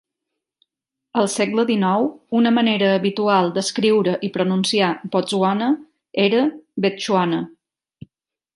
Al 1.23 1.27
segle 1.33 1.65
dinou, 1.71 2.07
una 2.39 2.53
manera 2.55 2.87
habitual 2.93 3.53
d'escriure 3.59 4.15
i 4.29 4.31
pronunciar 4.39 4.89
"Botswana" 5.17 5.69
era 6.27 6.41
"Betxuana". 6.87 7.43